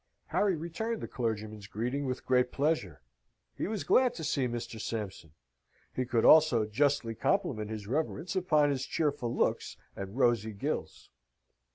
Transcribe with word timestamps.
Harry 0.29 0.55
returned 0.55 0.99
the 0.99 1.07
clergyman's 1.07 1.67
greeting 1.67 2.07
with 2.07 2.25
great 2.25 2.51
pleasure: 2.51 3.03
he 3.55 3.67
was 3.67 3.83
glad 3.83 4.15
to 4.15 4.23
see 4.23 4.47
Mr. 4.47 4.81
Sampson; 4.81 5.33
he 5.93 6.05
could 6.05 6.25
also 6.25 6.65
justly 6.65 7.13
compliment 7.13 7.69
his 7.69 7.85
reverence 7.85 8.35
upon 8.35 8.71
his 8.71 8.87
cheerful 8.87 9.31
looks 9.31 9.77
and 9.95 10.17
rosy 10.17 10.53
gills. 10.53 11.11